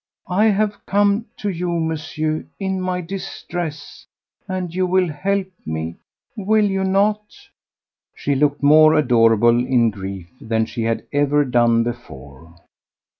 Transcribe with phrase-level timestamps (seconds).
[0.41, 4.07] I have come to you, Monsieur, in my distress...
[4.47, 5.97] and you will help me,
[6.35, 7.21] will you not?"
[8.15, 12.55] She looked more adorable in grief than she had ever done before.